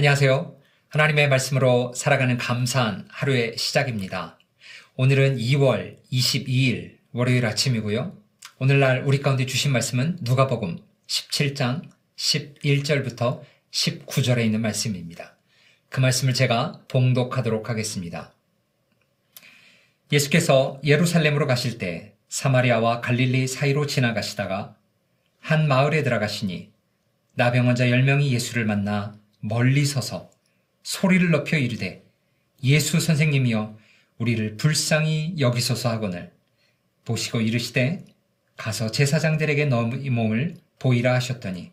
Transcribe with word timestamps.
안녕하세요. 0.00 0.56
하나님의 0.88 1.28
말씀으로 1.28 1.92
살아가는 1.94 2.38
감사한 2.38 3.06
하루의 3.10 3.58
시작입니다. 3.58 4.38
오늘은 4.96 5.36
2월 5.36 5.98
22일 6.10 6.96
월요일 7.12 7.44
아침이고요. 7.44 8.16
오늘날 8.60 9.02
우리 9.04 9.20
가운데 9.20 9.44
주신 9.44 9.72
말씀은 9.72 10.20
누가복음 10.22 10.78
17장 11.06 11.82
11절부터 12.16 13.42
19절에 13.70 14.42
있는 14.42 14.62
말씀입니다. 14.62 15.36
그 15.90 16.00
말씀을 16.00 16.32
제가 16.32 16.80
봉독하도록 16.88 17.68
하겠습니다. 17.68 18.32
예수께서 20.10 20.80
예루살렘으로 20.82 21.46
가실 21.46 21.76
때 21.76 22.14
사마리아와 22.30 23.02
갈릴리 23.02 23.46
사이로 23.46 23.86
지나가시다가 23.86 24.76
한 25.40 25.68
마을에 25.68 26.02
들어가시니 26.02 26.70
나병 27.34 27.68
환자 27.68 27.84
10명이 27.84 28.30
예수를 28.30 28.64
만나 28.64 29.19
멀리 29.40 29.84
서서 29.84 30.30
소리를 30.82 31.30
높여 31.30 31.56
이르되 31.56 32.02
예수 32.62 33.00
선생님이여 33.00 33.78
우리를 34.18 34.56
불쌍히 34.56 35.34
여기소서 35.38 35.90
하거늘. 35.90 36.30
보시고 37.04 37.40
이르시되 37.40 38.04
가서 38.56 38.90
제사장들에게 38.90 39.64
너희 39.66 40.10
몸을 40.10 40.56
보이라 40.78 41.14
하셨더니 41.14 41.72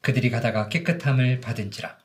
그들이 0.00 0.30
가다가 0.30 0.68
깨끗함을 0.68 1.40
받은지라. 1.40 1.96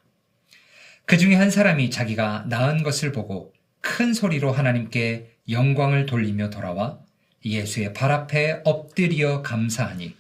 그 1.06 1.18
중에 1.18 1.36
한 1.36 1.50
사람이 1.50 1.90
자기가 1.90 2.46
나은 2.48 2.84
것을 2.84 3.12
보고 3.12 3.54
큰 3.82 4.14
소리로 4.14 4.52
하나님께 4.52 5.32
영광을 5.50 6.06
돌리며 6.06 6.50
돌아와 6.52 7.00
예수의 7.44 7.94
발 7.94 8.12
앞에 8.12 8.62
엎드려 8.64 9.42
감사하니 9.42 10.16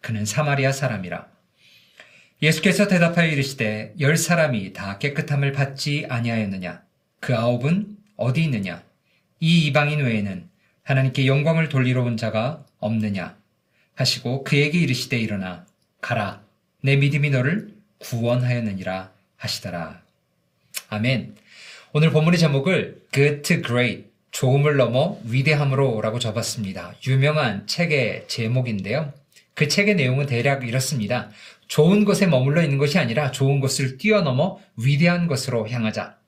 그는 0.00 0.24
사마리아 0.24 0.72
사람이라 0.72 1.31
예수께서 2.42 2.88
대답하여 2.88 3.30
이르시되 3.30 3.94
열 4.00 4.16
사람이 4.16 4.72
다 4.72 4.98
깨끗함을 4.98 5.52
받지 5.52 6.06
아니하였느냐? 6.08 6.82
그 7.20 7.36
아홉은 7.36 7.96
어디 8.16 8.42
있느냐? 8.42 8.82
이 9.38 9.66
이방인 9.66 10.00
외에는 10.00 10.48
하나님께 10.82 11.28
영광을 11.28 11.68
돌리러 11.68 12.02
온 12.02 12.16
자가 12.16 12.64
없느냐? 12.80 13.36
하시고 13.94 14.42
그에게 14.42 14.78
이르시되 14.78 15.18
일어나 15.18 15.64
가라 16.00 16.42
내 16.82 16.96
믿음이 16.96 17.30
너를 17.30 17.72
구원하였느니라 17.98 19.12
하시더라. 19.36 20.02
아멘. 20.88 21.36
오늘 21.92 22.10
본문의 22.10 22.40
제목을 22.40 23.02
Good 23.12 23.42
to 23.42 23.62
Great 23.62 24.06
좋음을 24.32 24.76
넘어 24.76 25.20
위대함으로라고 25.24 26.18
적었습니다. 26.18 26.94
유명한 27.06 27.68
책의 27.68 28.24
제목인데요. 28.26 29.12
그 29.54 29.68
책의 29.68 29.94
내용은 29.94 30.26
대략 30.26 30.66
이렇습니다. 30.66 31.30
좋은 31.72 32.04
것에 32.04 32.26
머물러 32.26 32.62
있는 32.62 32.76
것이 32.76 32.98
아니라 32.98 33.30
좋은 33.30 33.58
것을 33.58 33.96
뛰어넘어 33.96 34.58
위대한 34.76 35.26
것으로 35.26 35.66
향하자. 35.66 36.18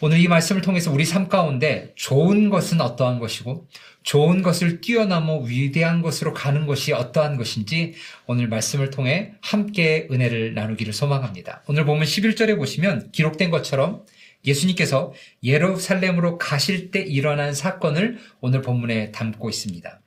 오늘 0.00 0.18
이 0.18 0.26
말씀을 0.26 0.60
통해서 0.60 0.90
우리 0.90 1.04
삶 1.04 1.28
가운데 1.28 1.92
좋은 1.94 2.50
것은 2.50 2.80
어떠한 2.80 3.20
것이고 3.20 3.68
좋은 4.02 4.42
것을 4.42 4.80
뛰어넘어 4.80 5.38
위대한 5.38 6.02
것으로 6.02 6.34
가는 6.34 6.66
것이 6.66 6.92
어떠한 6.92 7.36
것인지 7.36 7.94
오늘 8.26 8.48
말씀을 8.48 8.90
통해 8.90 9.34
함께 9.40 10.08
은혜를 10.10 10.54
나누기를 10.54 10.92
소망합니다. 10.92 11.62
오늘 11.68 11.84
보면 11.84 12.02
11절에 12.02 12.56
보시면 12.56 13.12
기록된 13.12 13.52
것처럼 13.52 14.04
예수님께서 14.44 15.12
예루살렘으로 15.44 16.38
가실 16.38 16.90
때 16.90 16.98
일어난 17.02 17.54
사건을 17.54 18.18
오늘 18.40 18.62
본문에 18.62 19.12
담고 19.12 19.48
있습니다. 19.48 20.01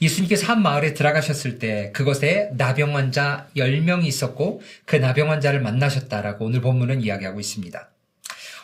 예수님께서 0.00 0.46
한 0.46 0.62
마을에 0.62 0.94
들어가셨을 0.94 1.58
때 1.58 1.90
그것에 1.92 2.50
나병 2.54 2.96
환자 2.96 3.48
10명이 3.56 4.06
있었고 4.06 4.62
그 4.86 4.96
나병 4.96 5.30
환자를 5.30 5.60
만나셨다라고 5.60 6.46
오늘 6.46 6.60
본문은 6.60 7.02
이야기하고 7.02 7.38
있습니다. 7.38 7.90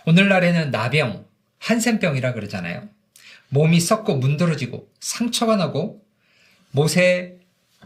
오늘날에는 0.06 0.70
나병, 0.70 1.26
한센병이라 1.58 2.32
그러잖아요. 2.32 2.88
몸이 3.48 3.80
썩고 3.80 4.16
문드러지고 4.16 4.88
상처가 5.00 5.56
나고 5.56 6.02
못에 6.70 7.36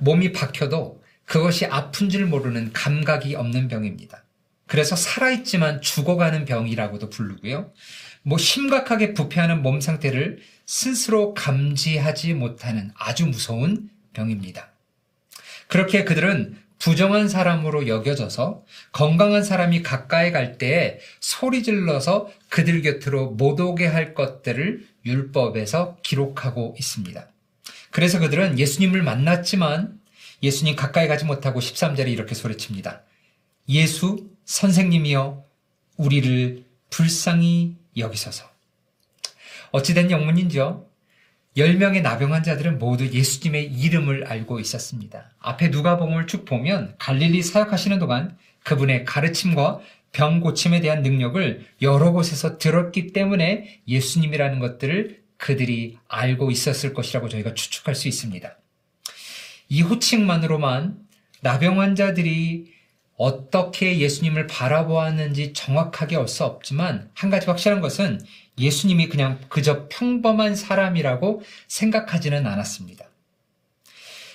몸이 0.01 0.33
박혀도 0.33 1.03
그것이 1.25 1.67
아픈 1.67 2.09
줄 2.09 2.27
모르는 2.27 2.73
감각이 2.73 3.35
없는 3.35 3.69
병입니다. 3.69 4.25
그래서 4.67 4.97
살아있지만 4.97 5.81
죽어가는 5.81 6.45
병이라고도 6.45 7.11
부르고요. 7.11 7.73
뭐 8.23 8.39
심각하게 8.39 9.15
부패하는 9.15 9.63
몸 9.63 9.81
상태를 9.81 10.41
스스로 10.71 11.35
감지하지 11.35 12.33
못하는 12.35 12.93
아주 12.95 13.27
무서운 13.27 13.91
병입니다. 14.13 14.71
그렇게 15.67 16.05
그들은 16.05 16.57
부정한 16.79 17.29
사람으로 17.29 17.89
여겨져서 17.89 18.65
건강한 18.93 19.43
사람이 19.43 19.83
가까이 19.83 20.31
갈 20.31 20.59
때에 20.59 21.01
소리 21.19 21.65
질러서 21.65 22.31
그들 22.51 22.83
곁으로 22.83 23.33
못 23.33 23.59
오게 23.59 23.85
할 23.85 24.15
것들을 24.15 24.87
율법에서 25.05 25.99
기록하고 26.05 26.77
있습니다. 26.79 27.27
그래서 27.91 28.21
그들은 28.21 28.61
예수님을 28.61 29.03
만났지만 29.03 29.99
예수님 30.41 30.77
가까이 30.77 31.09
가지 31.09 31.25
못하고 31.25 31.59
13절에 31.59 32.13
이렇게 32.13 32.37
소리칩니다. 32.37 33.03
예수 33.71 34.25
선생님이여 34.45 35.45
우리를 35.97 36.65
불쌍히 36.91 37.75
여기소서. 37.97 38.60
어찌된 39.73 40.11
영문인지요? 40.11 40.87
10명의 41.57 42.03
나병 42.03 42.33
환자들은 42.33 42.79
모두 42.79 43.09
예수님의 43.09 43.73
이름을 43.73 44.27
알고 44.27 44.61
있었습니다. 44.61 45.31
앞에 45.41 45.69
누가복음을 45.69 46.27
쭉 46.27 46.45
보면 46.45 46.95
갈릴리 46.99 47.43
사역하시는 47.43 47.99
동안 47.99 48.37
그분의 48.65 49.05
가르침과 49.05 49.81
병 50.13 50.41
고침에 50.41 50.81
대한 50.81 51.03
능력을 51.03 51.67
여러 51.83 52.13
곳에서 52.13 52.59
들었기 52.59 53.13
때문에 53.13 53.81
예수님이라는 53.89 54.59
것들을 54.59 55.21
그들이 55.37 55.97
알고 56.09 56.51
있었을 56.51 56.93
것이라고 56.95 57.29
저희가 57.29 57.55
추측할 57.55 57.95
수 57.95 58.09
있습니다. 58.09 58.57
이 59.69 59.83
호칭만으로만 59.83 60.99
나병 61.41 61.81
환자들이 61.81 62.73
어떻게 63.21 63.99
예수님을 63.99 64.47
바라보았는지 64.47 65.53
정확하게 65.53 66.17
알 66.17 66.27
수 66.27 66.43
없지만 66.45 67.11
한 67.13 67.29
가지 67.29 67.47
확실한 67.47 67.83
것은 67.83 68.19
예수님이 68.57 69.11
그냥 69.11 69.39
그저 69.51 69.89
평범한 69.91 70.55
사람이라고 70.57 71.43
생각하지는 71.69 72.47
않았습니다. 72.47 73.05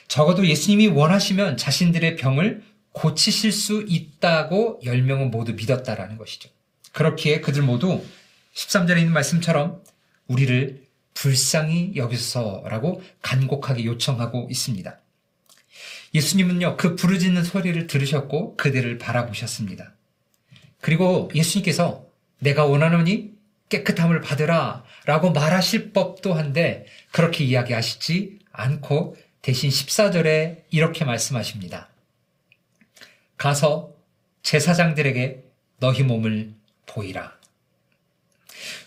적어도 0.07 0.45
예수님이 0.45 0.88
원하시면 0.88 1.57
자신들의 1.57 2.16
병을 2.18 2.62
고치실 2.91 3.51
수 3.51 3.84
있다고 3.88 4.79
10명은 4.84 5.31
모두 5.31 5.53
믿었다라는 5.53 6.18
것이죠. 6.18 6.50
그렇기에 6.91 7.41
그들 7.41 7.63
모두 7.63 8.03
13절에 8.53 9.00
있는 9.00 9.13
말씀처럼 9.13 9.81
우리를 10.28 10.84
불쌍히 11.16 11.94
여기소서라고 11.95 13.01
간곡하게 13.24 13.85
요청하고 13.85 14.47
있습니다. 14.51 15.00
예수님은요, 16.15 16.77
그 16.77 16.95
부르짖는 16.95 17.43
소리를 17.43 17.87
들으셨고 17.87 18.55
그들을 18.55 18.97
바라보셨습니다. 18.97 19.91
그리고 20.79 21.29
예수님께서 21.35 22.05
내가 22.39 22.65
원하노니 22.65 23.33
깨끗함을 23.67 24.21
받으라 24.21 24.85
라고 25.05 25.31
말하실 25.31 25.91
법도 25.91 26.33
한데 26.33 26.85
그렇게 27.11 27.43
이야기하시지 27.43 28.39
않고 28.53 29.17
대신 29.41 29.69
14절에 29.69 30.63
이렇게 30.71 31.03
말씀하십니다. 31.03 31.89
가서 33.35 33.91
제사장들에게 34.43 35.43
너희 35.79 36.03
몸을 36.03 36.53
보이라. 36.85 37.33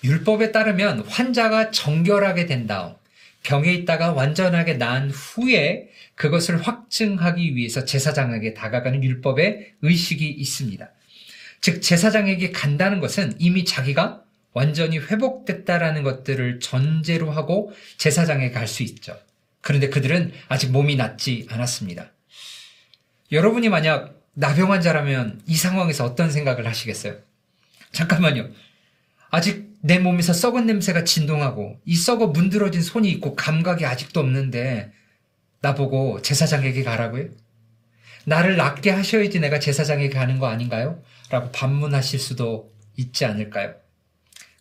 율법에 0.02 0.50
따르면 0.50 1.00
환자가 1.00 1.72
정결하게 1.72 2.46
된 2.46 2.66
다음 2.66 2.94
병에 3.42 3.72
있다가 3.72 4.12
완전하게 4.12 4.74
난 4.74 5.10
후에 5.10 5.88
그것을 6.14 6.60
확증하기 6.60 7.54
위해서 7.56 7.84
제사장에게 7.84 8.54
다가가는 8.54 9.02
율법의 9.02 9.74
의식이 9.82 10.28
있습니다. 10.28 10.90
즉 11.60 11.82
제사장에게 11.82 12.52
간다는 12.52 13.00
것은 13.00 13.34
이미 13.38 13.64
자기가 13.64 14.22
완전히 14.52 14.98
회복됐다라는 14.98 16.02
것들을 16.02 16.60
전제로 16.60 17.30
하고 17.30 17.72
제사장에 17.96 18.50
갈 18.50 18.66
수 18.66 18.82
있죠. 18.82 19.16
그런데 19.60 19.88
그들은 19.88 20.32
아직 20.48 20.70
몸이 20.70 20.96
낫지 20.96 21.46
않았습니다. 21.50 22.12
여러분이 23.32 23.68
만약 23.68 24.14
나병 24.34 24.72
환자라면 24.72 25.42
이 25.46 25.56
상황에서 25.56 26.04
어떤 26.04 26.30
생각을 26.30 26.66
하시겠어요? 26.66 27.16
잠깐만요. 27.92 28.48
아직 29.30 29.68
내 29.80 29.98
몸에서 29.98 30.32
썩은 30.32 30.66
냄새가 30.66 31.04
진동하고 31.04 31.80
이 31.84 31.94
썩어 31.94 32.28
문드러진 32.28 32.82
손이 32.82 33.08
있고 33.12 33.34
감각이 33.34 33.84
아직도 33.86 34.20
없는데 34.20 34.92
나보고 35.60 36.22
제사장에게 36.22 36.82
가라고요? 36.82 37.28
나를 38.24 38.56
낫게 38.56 38.90
하셔야지 38.90 39.40
내가 39.40 39.58
제사장에게 39.58 40.14
가는 40.14 40.38
거 40.38 40.46
아닌가요? 40.46 41.02
라고 41.30 41.50
반문하실 41.50 42.18
수도 42.18 42.72
있지 42.96 43.24
않을까요? 43.24 43.74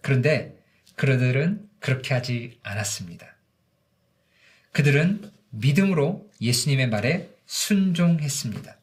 그런데 0.02 0.56
그들은 0.96 1.68
그렇게 1.80 2.14
하지 2.14 2.60
않았습니다. 2.64 3.28
그들은 4.72 5.32
믿음으로 5.50 6.30
예수님의 6.42 6.90
말에 6.90 7.30
순종했습니다. 7.46 8.78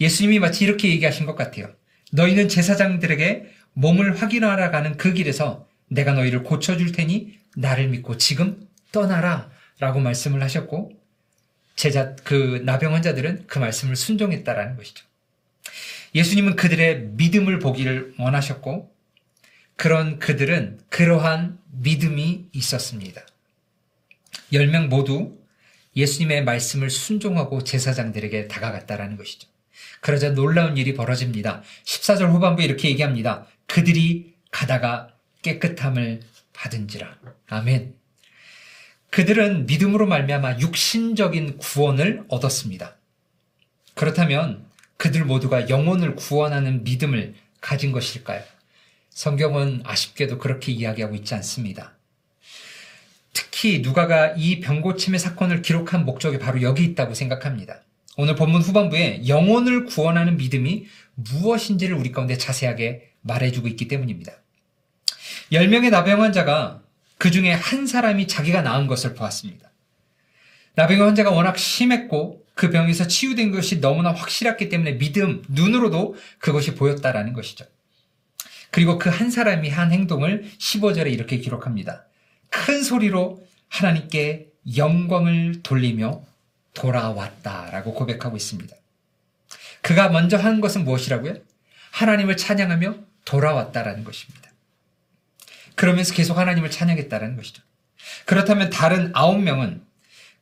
예수님이 0.00 0.38
마치 0.38 0.64
이렇게 0.64 0.88
얘기하신 0.88 1.26
것 1.26 1.34
같아요. 1.34 1.74
너희는 2.12 2.48
제사장들에게 2.48 3.50
몸을 3.74 4.20
확인하러 4.20 4.70
가는 4.70 4.96
그 4.96 5.12
길에서 5.12 5.66
내가 5.88 6.12
너희를 6.12 6.42
고쳐줄 6.42 6.92
테니 6.92 7.38
나를 7.56 7.88
믿고 7.88 8.16
지금 8.16 8.66
떠나라 8.92 9.50
라고 9.78 10.00
말씀을 10.00 10.42
하셨고 10.42 10.92
제자 11.76 12.14
그 12.24 12.62
나병 12.64 12.94
환자들은 12.94 13.44
그 13.46 13.58
말씀을 13.58 13.96
순종했다라는 13.96 14.76
것이죠. 14.76 15.04
예수님은 16.14 16.56
그들의 16.56 17.08
믿음을 17.12 17.58
보기를 17.58 18.14
원하셨고 18.18 18.92
그런 19.76 20.18
그들은 20.18 20.80
그러한 20.90 21.58
믿음이 21.70 22.48
있었습니다. 22.52 23.22
10명 24.52 24.88
모두 24.88 25.38
예수님의 25.96 26.44
말씀을 26.44 26.90
순종하고 26.90 27.64
제사장들에게 27.64 28.48
다가갔다라는 28.48 29.16
것이죠. 29.16 29.48
그러자 30.00 30.34
놀라운 30.34 30.76
일이 30.76 30.94
벌어집니다. 30.94 31.62
14절 31.84 32.30
후반부에 32.30 32.64
이렇게 32.64 32.88
얘기합니다. 32.90 33.46
그들이 33.72 34.34
가다가 34.50 35.14
깨끗함을 35.40 36.20
받은지라. 36.52 37.16
아멘. 37.48 37.94
그들은 39.08 39.64
믿음으로 39.64 40.06
말미암아 40.06 40.58
육신적인 40.58 41.56
구원을 41.56 42.24
얻었습니다. 42.28 42.96
그렇다면 43.94 44.66
그들 44.98 45.24
모두가 45.24 45.70
영혼을 45.70 46.16
구원하는 46.16 46.84
믿음을 46.84 47.34
가진 47.62 47.92
것일까요? 47.92 48.42
성경은 49.08 49.80
아쉽게도 49.86 50.36
그렇게 50.36 50.70
이야기하고 50.70 51.14
있지 51.14 51.34
않습니다. 51.36 51.94
특히 53.32 53.80
누가가 53.80 54.34
이 54.36 54.60
병고침의 54.60 55.18
사건을 55.18 55.62
기록한 55.62 56.04
목적이 56.04 56.38
바로 56.38 56.60
여기 56.60 56.84
있다고 56.84 57.14
생각합니다. 57.14 57.80
오늘 58.18 58.34
본문 58.34 58.60
후반부에 58.60 59.28
영혼을 59.28 59.86
구원하는 59.86 60.36
믿음이 60.36 60.84
무엇인지를 61.14 61.96
우리 61.96 62.12
가운데 62.12 62.36
자세하게 62.36 63.11
말해주고 63.22 63.68
있기 63.68 63.88
때문입니다. 63.88 64.32
10명의 65.52 65.90
나병 65.90 66.22
환자가 66.22 66.82
그 67.18 67.30
중에 67.30 67.52
한 67.52 67.86
사람이 67.86 68.26
자기가 68.26 68.62
나은 68.62 68.86
것을 68.86 69.14
보았습니다. 69.14 69.70
나병 70.74 71.02
환자가 71.02 71.30
워낙 71.30 71.58
심했고 71.58 72.44
그 72.54 72.70
병에서 72.70 73.06
치유된 73.06 73.50
것이 73.50 73.80
너무나 73.80 74.12
확실했기 74.12 74.68
때문에 74.68 74.98
믿음, 74.98 75.42
눈으로도 75.48 76.16
그것이 76.38 76.74
보였다라는 76.74 77.32
것이죠. 77.32 77.64
그리고 78.70 78.98
그 78.98 79.10
한 79.10 79.30
사람이 79.30 79.68
한 79.68 79.92
행동을 79.92 80.50
15절에 80.58 81.12
이렇게 81.12 81.38
기록합니다. 81.38 82.06
큰 82.48 82.82
소리로 82.82 83.46
하나님께 83.68 84.48
영광을 84.76 85.62
돌리며 85.62 86.22
돌아왔다라고 86.74 87.94
고백하고 87.94 88.36
있습니다. 88.36 88.74
그가 89.82 90.08
먼저 90.08 90.36
한 90.36 90.60
것은 90.60 90.84
무엇이라고요? 90.84 91.34
하나님을 91.90 92.36
찬양하며 92.36 92.94
돌아왔다라는 93.24 94.04
것입니다. 94.04 94.50
그러면서 95.74 96.14
계속 96.14 96.38
하나님을 96.38 96.70
찬양했다라는 96.70 97.36
것이죠. 97.36 97.62
그렇다면 98.26 98.70
다른 98.70 99.10
아홉 99.14 99.40
명은 99.40 99.82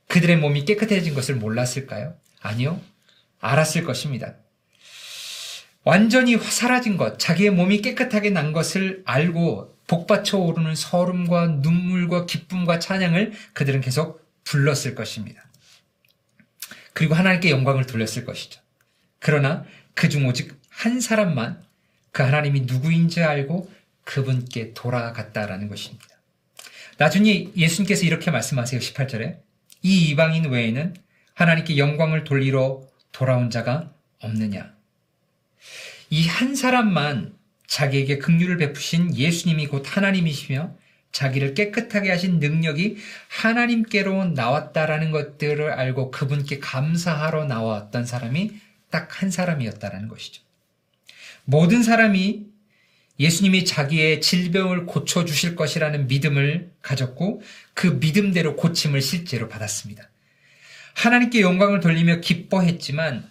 그들의 0.08 0.38
몸이 0.38 0.64
깨끗해진 0.64 1.14
것을 1.14 1.36
몰랐을까요? 1.36 2.16
아니요. 2.40 2.80
알았을 3.40 3.84
것입니다. 3.84 4.34
완전히 5.82 6.36
사라진 6.36 6.96
것, 6.96 7.18
자기의 7.18 7.50
몸이 7.50 7.80
깨끗하게 7.80 8.30
난 8.30 8.52
것을 8.52 9.02
알고 9.06 9.76
복받쳐 9.86 10.38
오르는 10.38 10.74
서름과 10.74 11.46
눈물과 11.62 12.26
기쁨과 12.26 12.78
찬양을 12.78 13.32
그들은 13.54 13.80
계속 13.80 14.28
불렀을 14.44 14.94
것입니다. 14.94 15.42
그리고 16.92 17.14
하나님께 17.14 17.50
영광을 17.50 17.86
돌렸을 17.86 18.24
것이죠. 18.24 18.60
그러나 19.18 19.64
그중 19.94 20.26
오직 20.26 20.60
한 20.68 21.00
사람만 21.00 21.62
그 22.12 22.22
하나님이 22.22 22.62
누구인지 22.62 23.22
알고 23.22 23.70
그분께 24.04 24.74
돌아갔다라는 24.74 25.68
것입니다. 25.68 26.06
나중에 26.98 27.48
예수님께서 27.56 28.04
이렇게 28.04 28.30
말씀하세요. 28.30 28.80
18절에. 28.80 29.38
이 29.82 30.08
이방인 30.10 30.46
외에는 30.50 30.94
하나님께 31.34 31.78
영광을 31.78 32.24
돌리러 32.24 32.82
돌아온 33.12 33.50
자가 33.50 33.92
없느냐. 34.20 34.74
이 36.10 36.26
한 36.26 36.54
사람만 36.56 37.34
자기에게 37.66 38.18
긍휼을 38.18 38.56
베푸신 38.58 39.16
예수님이 39.16 39.68
곧 39.68 39.84
하나님이시며 39.86 40.76
자기를 41.12 41.54
깨끗하게 41.54 42.10
하신 42.10 42.38
능력이 42.40 42.96
하나님께로 43.28 44.26
나왔다라는 44.26 45.10
것들을 45.12 45.70
알고 45.70 46.10
그분께 46.10 46.58
감사하러 46.58 47.44
나왔던 47.46 48.06
사람이 48.06 48.52
딱 48.90 49.22
한 49.22 49.30
사람이었다라는 49.30 50.08
것이죠. 50.08 50.42
모든 51.44 51.82
사람이 51.82 52.46
예수님이 53.18 53.64
자기의 53.64 54.20
질병을 54.20 54.86
고쳐주실 54.86 55.54
것이라는 55.56 56.06
믿음을 56.06 56.70
가졌고 56.80 57.42
그 57.74 57.86
믿음대로 57.86 58.56
고침을 58.56 59.02
실제로 59.02 59.48
받았습니다. 59.48 60.08
하나님께 60.94 61.40
영광을 61.42 61.80
돌리며 61.80 62.20
기뻐했지만 62.20 63.28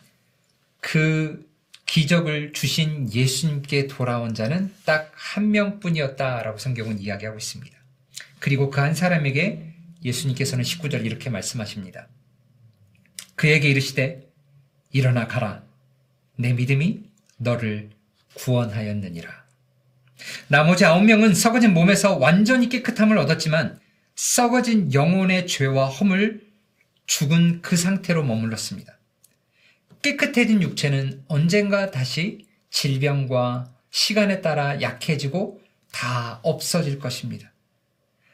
그 0.80 1.48
기적을 1.88 2.54
주신 2.54 3.12
예수님께 3.12 3.88
돌아온 3.88 4.34
자는 4.36 4.74
딱 4.86 5.12
한 5.32 5.52
명뿐이었다라고 5.52 6.58
성경은 6.58 7.00
이야기하고 7.00 7.38
있습니다. 7.38 7.78
그리고 8.40 8.72
그 8.72 8.82
한 8.82 8.96
사람에게 8.96 9.74
예수님께서는 10.04 10.64
19절 10.64 11.06
이렇게 11.06 11.30
말씀하십니다. 11.30 12.08
그에게 13.36 13.70
이르시되 13.70 14.28
일어나 14.92 15.28
가라. 15.28 15.64
내 16.36 16.54
믿음이 16.54 17.04
너를 17.38 17.92
구원하였느니라. 18.36 19.30
나머지 20.48 20.86
아홉 20.86 21.04
명은 21.04 21.34
썩어진 21.34 21.74
몸에서 21.74 22.18
완전히 22.18 22.70
깨끗함을 22.70 23.18
얻었지만 23.18 23.80
썩어진 24.16 24.94
영혼의 24.94 25.48
죄와 25.48 25.88
허물 25.88 26.48
죽은 27.06 27.62
그 27.62 27.76
상태로 27.76 28.24
머물렀습니다. 28.24 28.98
깨끗해진 30.02 30.62
육체는 30.62 31.24
언젠가 31.28 31.92
다시 31.92 32.46
질병과 32.70 33.74
시간에 33.90 34.42
따라 34.42 34.82
약해지고 34.82 35.62
다 35.92 36.40
없어질 36.44 37.00
것입니다. 37.00 37.52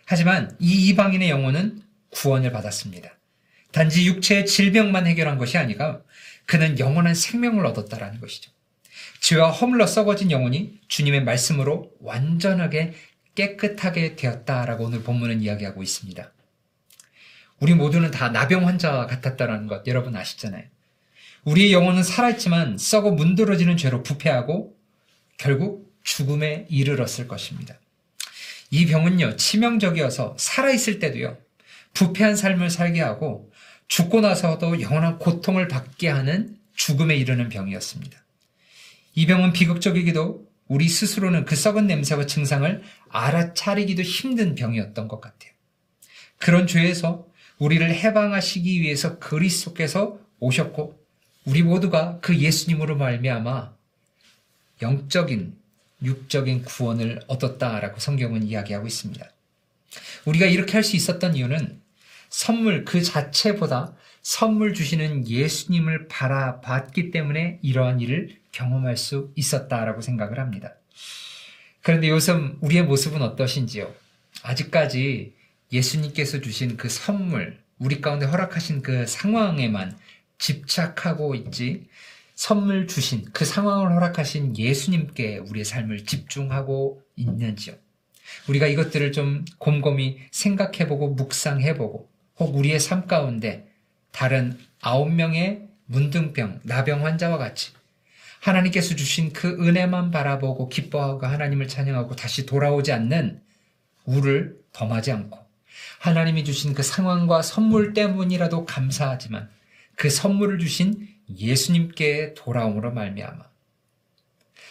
하지만 0.06 0.56
이 0.60 0.90
이방인의 0.90 1.30
영혼은 1.30 1.82
구원을 2.12 2.52
받았습니다. 2.52 3.18
단지 3.72 4.06
육체의 4.06 4.46
질병만 4.46 5.08
해결한 5.08 5.38
것이 5.38 5.58
아니라 5.58 6.02
그는 6.46 6.80
영원한 6.80 7.16
생명을 7.16 7.66
얻었다라는 7.66 8.20
것이죠. 8.20 8.52
죄와 9.22 9.52
허물러 9.52 9.88
썩어진 9.88 10.32
영혼이 10.32 10.80
주님의 10.88 11.24
말씀으로 11.24 11.92
완전하게 12.02 12.94
깨끗하게 13.36 14.16
되었다라고 14.16 14.86
오늘 14.86 15.04
본문은 15.04 15.42
이야기하고 15.42 15.84
있습니다. 15.84 16.32
우리 17.60 17.74
모두는 17.74 18.12
다 18.12 18.30
나병 18.30 18.68
환자 18.68 19.06
같았다라는 19.06 19.68
것 19.68 19.86
여러분 19.88 20.16
아시잖아요. 20.16 20.64
우리의 21.46 21.74
영혼은 21.74 22.04
살아있지만 22.04 22.78
썩어 22.78 23.12
문드러지는 23.12 23.78
죄로 23.78 24.04
부패하고 24.04 24.76
결국 25.38 25.94
죽음에 26.04 26.66
이르렀을 26.70 27.28
것입니다. 27.28 27.80
이 28.72 28.86
병은요, 28.88 29.36
치명적이어서 29.36 30.36
살아있을 30.40 31.00
때도요, 31.00 31.38
부패한 31.94 32.36
삶을 32.36 32.70
살게 32.70 33.02
하고 33.02 33.52
죽고 33.88 34.22
나서도 34.22 34.82
영원한 34.82 35.20
고통을 35.20 35.68
받게 35.68 36.10
하는 36.10 36.58
죽음에 36.76 37.16
이르는 37.16 37.50
병이었습니다. 37.50 38.25
이 39.16 39.26
병은 39.26 39.54
비극적이기도 39.54 40.46
우리 40.68 40.90
스스로는 40.90 41.46
그 41.46 41.56
썩은 41.56 41.88
냄새와 41.88 42.26
증상을 42.26 42.82
알아차리기도 43.10 44.02
힘든 44.02 44.56
병이었던 44.56 45.08
것 45.08 45.22
같아요. 45.22 45.52
그런 46.38 46.68
죄에서 46.68 47.28
우리를 47.58 47.88
해방하시기 47.94 48.82
위해서 48.82 49.18
그리스도께서 49.20 50.20
오셨고 50.40 51.00
우리 51.46 51.64
모두가 51.64 52.20
그 52.22 52.38
예수님으로 52.38 52.98
말미암아 52.98 53.74
영적인 54.82 55.56
육적인 56.04 56.64
구원을 56.64 57.22
얻었다라고 57.28 58.00
성경은 58.00 58.44
이야기하고 58.44 58.86
있습니다. 58.86 59.26
우리가 60.26 60.46
이렇게 60.46 60.74
할 60.74 60.84
수 60.84 60.96
있었던 60.98 61.36
이유는 61.36 61.80
선물 62.30 62.84
그 62.84 63.02
자체보다 63.02 63.94
선물 64.22 64.74
주시는 64.74 65.30
예수님을 65.30 66.08
바라봤기 66.10 67.12
때문에 67.12 67.60
이러한 67.62 68.02
일을 68.02 68.36
경험할 68.56 68.96
수 68.96 69.32
있었다라고 69.36 70.02
생각을 70.02 70.40
합니다. 70.40 70.76
그런데 71.82 72.10
요즘 72.10 72.58
우리의 72.62 72.84
모습은 72.84 73.22
어떠신지요? 73.22 73.94
아직까지 74.44 75.34
예수님께서 75.72 76.40
주신 76.40 76.78
그 76.78 76.90
선물, 76.90 77.60
우리 77.78 78.00
가운데 78.00 78.26
허락하신 78.26 78.82
그 78.82 79.06
상황에만 79.06 79.98
집착하고 80.40 81.36
있지, 81.36 81.88
선물 82.34 82.88
주신 82.88 83.26
그 83.34 83.46
상황을 83.46 83.92
허락하신 83.92 84.58
예수님께 84.58 85.38
우리의 85.38 85.66
삶을 85.66 86.06
집중하고 86.06 87.02
있는지요? 87.18 87.76
우리가 88.48 88.68
이것들을 88.68 89.12
좀 89.12 89.46
곰곰이 89.60 90.20
생각해보고 90.32 91.10
묵상해보고 91.10 92.10
혹 92.40 92.56
우리의 92.56 92.80
삶 92.80 93.06
가운데 93.06 93.70
다른 94.12 94.58
아홉 94.82 95.12
명의 95.12 95.68
문둥병, 95.86 96.62
나병 96.64 97.06
환자와 97.06 97.38
같이 97.38 97.75
하나님께서 98.46 98.96
주신 98.96 99.34
그 99.34 99.48
은혜만 99.60 100.12
바라보고 100.12 100.70
기뻐하고 100.70 101.26
하나님을 101.26 101.68
찬양하고 101.68 102.16
다시 102.16 102.46
돌아오지 102.46 102.92
않는 102.92 103.42
우를 104.06 104.60
범하지 104.72 105.12
않고 105.12 105.40
하나님이 106.00 106.44
주신 106.44 106.76
그 106.76 106.84
상황과 106.84 107.42
선물 107.42 107.94
때문이라도 107.94 108.66
감사하지만 108.66 109.50
그 109.96 110.12
선물을 110.12 110.60
주신 110.60 111.08
예수님께 111.36 112.36
돌아옴으로 112.36 112.92
말미암아 112.94 113.44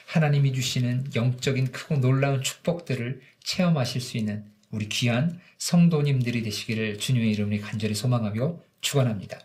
하나님이 0.06 0.52
주시는 0.52 1.08
영적인 1.16 1.72
크고 1.72 1.96
놀라운 1.96 2.42
축복들을 2.42 3.22
체험하실 3.42 4.00
수 4.00 4.16
있는 4.16 4.44
우리 4.70 4.88
귀한 4.88 5.40
성도님들이 5.58 6.42
되시기를 6.44 6.98
주님의 6.98 7.32
이름으로 7.32 7.60
간절히 7.60 7.96
소망하며 7.96 8.56
축원합니다. 8.80 9.40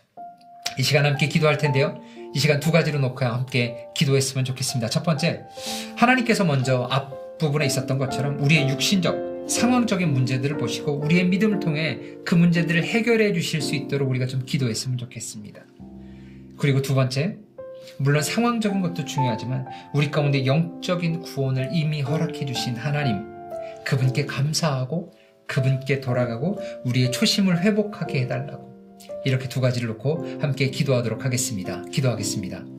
이 0.78 0.82
시간 0.84 1.04
함께 1.04 1.26
기도할 1.26 1.58
텐데요. 1.58 2.00
이 2.32 2.38
시간 2.38 2.60
두 2.60 2.70
가지로 2.70 2.98
놓고 3.00 3.24
함께 3.24 3.88
기도했으면 3.94 4.44
좋겠습니다. 4.44 4.88
첫 4.88 5.02
번째, 5.02 5.44
하나님께서 5.96 6.44
먼저 6.44 6.86
앞부분에 6.90 7.66
있었던 7.66 7.98
것처럼 7.98 8.40
우리의 8.40 8.68
육신적, 8.68 9.48
상황적인 9.48 10.12
문제들을 10.12 10.58
보시고 10.58 11.00
우리의 11.00 11.26
믿음을 11.26 11.58
통해 11.58 11.98
그 12.24 12.36
문제들을 12.36 12.84
해결해 12.84 13.32
주실 13.32 13.60
수 13.60 13.74
있도록 13.74 14.08
우리가 14.08 14.26
좀 14.26 14.44
기도했으면 14.44 14.96
좋겠습니다. 14.96 15.60
그리고 16.56 16.82
두 16.82 16.94
번째, 16.94 17.38
물론 17.98 18.22
상황적인 18.22 18.80
것도 18.80 19.04
중요하지만 19.04 19.66
우리 19.92 20.10
가운데 20.10 20.46
영적인 20.46 21.22
구원을 21.22 21.70
이미 21.72 22.00
허락해 22.00 22.46
주신 22.46 22.76
하나님, 22.76 23.24
그분께 23.84 24.26
감사하고 24.26 25.12
그분께 25.46 26.00
돌아가고 26.00 26.60
우리의 26.84 27.10
초심을 27.10 27.62
회복하게 27.62 28.20
해달라고 28.20 28.69
이렇게 29.24 29.48
두 29.48 29.60
가지를 29.60 29.88
놓고 29.88 30.38
함께 30.40 30.70
기도하도록 30.70 31.24
하겠습니다. 31.24 31.82
기도하겠습니다. 31.92 32.69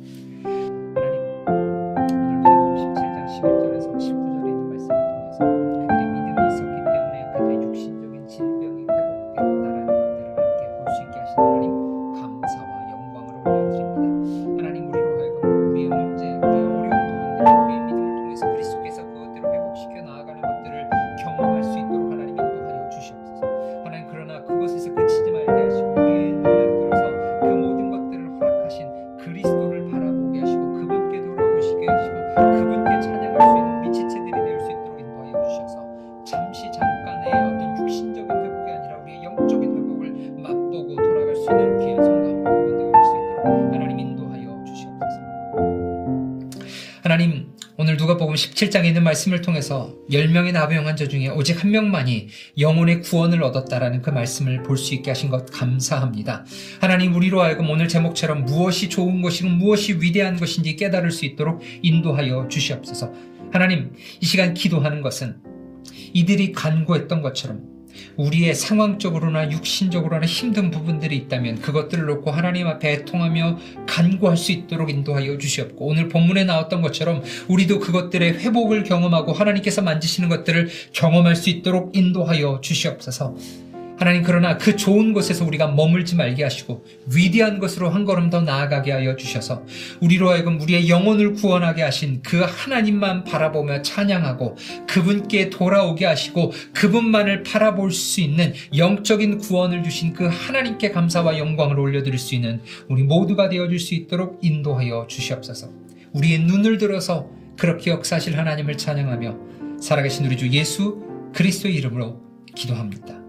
누가복음 48.11 48.35
17장에 48.35 48.85
있는 48.85 49.03
말씀을 49.03 49.41
통해서 49.41 49.95
10명의 50.09 50.51
나병 50.51 50.87
환자 50.87 51.07
중에 51.07 51.29
오직 51.29 51.63
한 51.63 51.71
명만이 51.71 52.27
영혼의 52.59 53.01
구원을 53.01 53.43
얻었다라는 53.43 54.01
그 54.01 54.09
말씀을 54.09 54.63
볼 54.63 54.81
수 54.81 54.95
있게 54.95 55.11
하신 55.11 55.29
것 55.29 55.45
감사합니다. 55.51 56.43
하나님 56.79 57.13
우리로 57.13 57.41
하여금 57.41 57.69
오늘 57.69 57.87
제목처럼 57.87 58.45
무엇이 58.45 58.89
좋은 58.89 59.21
것이고 59.21 59.49
무엇이 59.49 59.93
위대한 59.93 60.37
것인지 60.37 60.75
깨달을 60.75 61.11
수 61.11 61.25
있도록 61.25 61.61
인도하여 61.83 62.47
주시옵소서. 62.47 63.13
하나님 63.51 63.93
이 64.19 64.25
시간 64.25 64.53
기도하는 64.55 65.01
것은 65.01 65.37
이들이 66.13 66.51
간구했던 66.51 67.21
것처럼 67.21 67.61
우리의 68.17 68.55
상황적으로나 68.55 69.51
육신적으로나 69.51 70.25
힘든 70.25 70.71
부분들이 70.71 71.15
있다면 71.17 71.61
그것들을 71.61 72.05
놓고 72.05 72.31
하나님 72.31 72.67
앞에 72.67 72.91
애통하며 72.93 73.59
간구할 73.87 74.37
수 74.37 74.51
있도록 74.51 74.89
인도하여 74.89 75.37
주시옵고 75.37 75.85
오늘 75.85 76.09
본문에 76.09 76.43
나왔던 76.43 76.81
것처럼 76.81 77.23
우리도 77.47 77.79
그것들의 77.79 78.39
회복을 78.39 78.83
경험하고 78.83 79.33
하나님께서 79.33 79.81
만지시는 79.81 80.29
것들을 80.29 80.69
경험할 80.93 81.35
수 81.35 81.49
있도록 81.49 81.95
인도하여 81.95 82.59
주시옵소서. 82.61 83.35
하나님 84.01 84.23
그러나 84.23 84.57
그 84.57 84.75
좋은 84.75 85.13
곳에서 85.13 85.45
우리가 85.45 85.67
머물지 85.67 86.15
말게 86.15 86.41
하시고 86.41 86.83
위대한 87.13 87.59
것으로 87.59 87.91
한 87.91 88.03
걸음 88.03 88.31
더 88.31 88.41
나아가게 88.41 88.91
하여 88.91 89.15
주셔서 89.15 89.63
우리로 89.99 90.31
하여금 90.31 90.59
우리의 90.59 90.89
영혼을 90.89 91.33
구원하게 91.33 91.83
하신 91.83 92.23
그 92.23 92.39
하나님만 92.39 93.25
바라보며 93.25 93.83
찬양하고 93.83 94.57
그분께 94.87 95.51
돌아오게 95.51 96.07
하시고 96.07 96.51
그분만을 96.73 97.43
바라볼 97.43 97.91
수 97.91 98.21
있는 98.21 98.55
영적인 98.75 99.37
구원을 99.37 99.83
주신 99.83 100.13
그 100.13 100.25
하나님께 100.25 100.89
감사와 100.89 101.37
영광을 101.37 101.79
올려드릴 101.79 102.17
수 102.17 102.33
있는 102.33 102.59
우리 102.89 103.03
모두가 103.03 103.49
되어줄 103.49 103.77
수 103.77 103.93
있도록 103.93 104.39
인도하여 104.41 105.05
주시옵소서 105.09 105.69
우리의 106.13 106.39
눈을 106.39 106.79
들어서 106.79 107.29
그렇게 107.55 107.91
역사하실 107.91 108.35
하나님을 108.35 108.77
찬양하며 108.77 109.37
살아계신 109.79 110.25
우리 110.25 110.37
주 110.37 110.49
예수 110.49 111.03
그리스도의 111.35 111.75
이름으로 111.75 112.19
기도합니다. 112.55 113.20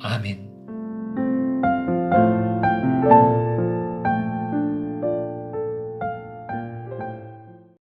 아멘. 0.00 0.49